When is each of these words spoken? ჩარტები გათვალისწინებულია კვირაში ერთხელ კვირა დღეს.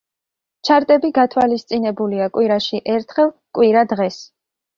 ჩარტები 0.69 1.11
გათვალისწინებულია 1.17 2.31
კვირაში 2.39 2.81
ერთხელ 2.95 3.31
კვირა 3.61 3.87
დღეს. 3.95 4.21